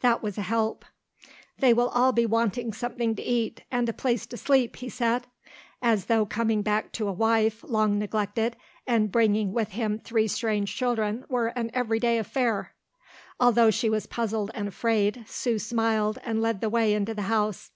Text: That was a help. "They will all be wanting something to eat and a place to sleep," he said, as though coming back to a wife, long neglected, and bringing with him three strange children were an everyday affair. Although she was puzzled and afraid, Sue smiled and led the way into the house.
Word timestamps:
That 0.00 0.22
was 0.22 0.38
a 0.38 0.40
help. 0.40 0.86
"They 1.58 1.74
will 1.74 1.90
all 1.90 2.10
be 2.10 2.24
wanting 2.24 2.72
something 2.72 3.14
to 3.14 3.22
eat 3.22 3.60
and 3.70 3.86
a 3.90 3.92
place 3.92 4.24
to 4.28 4.38
sleep," 4.38 4.76
he 4.76 4.88
said, 4.88 5.26
as 5.82 6.06
though 6.06 6.24
coming 6.24 6.62
back 6.62 6.92
to 6.92 7.08
a 7.08 7.12
wife, 7.12 7.62
long 7.62 7.98
neglected, 7.98 8.56
and 8.86 9.12
bringing 9.12 9.52
with 9.52 9.72
him 9.72 9.98
three 9.98 10.28
strange 10.28 10.74
children 10.74 11.26
were 11.28 11.48
an 11.48 11.70
everyday 11.74 12.16
affair. 12.16 12.72
Although 13.38 13.70
she 13.70 13.90
was 13.90 14.06
puzzled 14.06 14.50
and 14.54 14.66
afraid, 14.66 15.26
Sue 15.28 15.58
smiled 15.58 16.18
and 16.24 16.40
led 16.40 16.62
the 16.62 16.70
way 16.70 16.94
into 16.94 17.12
the 17.12 17.20
house. 17.28 17.70